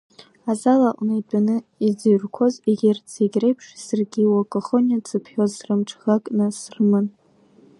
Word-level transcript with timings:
Азал 0.51 0.81
аҟны 0.89 1.13
итәаны 1.19 1.55
иӡырҩқәоз 1.87 2.53
егьырҭ 2.69 3.05
зегь 3.15 3.37
реиԥш, 3.41 3.65
саргьы 3.85 4.19
Иуа 4.23 4.43
Коӷониа 4.51 5.03
дзыԥхьоз 5.03 5.51
срымҽхакны 5.59 6.47
срыман… 6.59 7.05